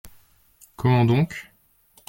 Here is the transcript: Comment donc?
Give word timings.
Comment 0.77 1.05
donc? 1.05 1.53